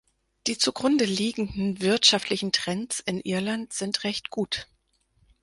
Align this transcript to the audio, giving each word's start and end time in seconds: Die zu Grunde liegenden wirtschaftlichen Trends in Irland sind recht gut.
Die 0.47 0.57
zu 0.57 0.71
Grunde 0.73 1.05
liegenden 1.05 1.79
wirtschaftlichen 1.79 2.51
Trends 2.51 3.01
in 3.01 3.21
Irland 3.21 3.71
sind 3.71 4.03
recht 4.03 4.31
gut. 4.31 4.67